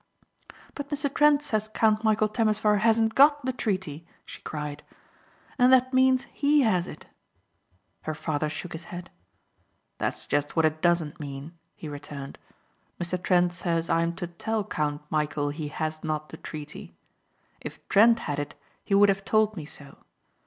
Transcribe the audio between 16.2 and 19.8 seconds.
the treaty. If Trent had it he would have told me